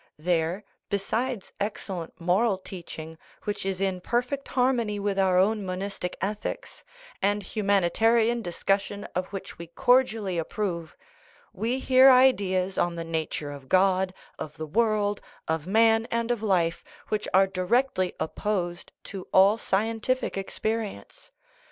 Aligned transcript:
There, 0.17 0.63
besides 0.89 1.53
ex 1.59 1.87
cellent 1.87 2.13
moral 2.17 2.57
teaching, 2.57 3.19
which 3.43 3.67
is 3.67 3.79
in 3.79 4.01
perfect 4.01 4.47
harmony 4.47 4.99
with 4.99 5.19
our 5.19 5.37
own 5.37 5.63
monistic 5.63 6.17
ethics, 6.19 6.83
and 7.21 7.43
humanitarian 7.43 8.41
discussion 8.41 9.03
of 9.13 9.27
which 9.27 9.59
we 9.59 9.67
cordially 9.67 10.39
approve, 10.39 10.95
we 11.53 11.77
hear 11.77 12.09
ideas 12.09 12.79
on 12.79 12.95
the 12.95 13.03
nature 13.03 13.51
of 13.51 13.69
God, 13.69 14.11
of 14.39 14.57
the 14.57 14.65
world, 14.65 15.21
of 15.47 15.67
man, 15.67 16.07
and 16.09 16.31
of 16.31 16.41
life 16.41 16.83
which 17.09 17.27
are 17.31 17.45
directly 17.45 18.15
opposed 18.19 18.91
to 19.03 19.27
all 19.31 19.59
scientific 19.59 20.35
experience. 20.35 21.31